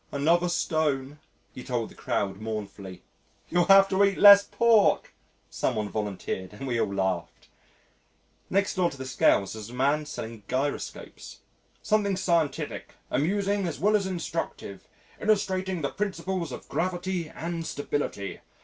"Another 0.11 0.49
stone," 0.49 1.19
he 1.53 1.63
told 1.63 1.89
the 1.89 1.93
crowd 1.93 2.37
mournfully. 2.41 3.03
"You'll 3.49 3.65
have 3.67 3.87
to 3.89 4.03
eat 4.03 4.17
less 4.17 4.43
pork," 4.43 5.13
some 5.51 5.75
one 5.75 5.89
volunteered 5.89 6.53
and 6.53 6.65
we 6.65 6.81
all 6.81 6.91
laughed. 6.91 7.49
Next 8.49 8.73
door 8.73 8.89
to 8.89 8.97
the 8.97 9.05
Scales 9.05 9.53
was 9.53 9.69
a 9.69 9.75
man 9.75 10.07
selling 10.07 10.41
gyroscopes. 10.47 11.41
"Something 11.83 12.17
scientific, 12.17 12.95
amusing 13.11 13.67
as 13.67 13.79
well 13.79 13.95
as 13.95 14.07
instructive, 14.07 14.87
illustrating 15.19 15.83
the 15.83 15.89
principles 15.91 16.51
of 16.51 16.67
gravity 16.67 17.29
and 17.29 17.63
stability. 17.63 18.39